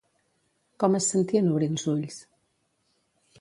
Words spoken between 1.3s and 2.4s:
en obrir els ulls?